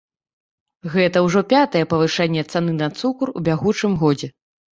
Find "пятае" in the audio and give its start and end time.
1.53-1.81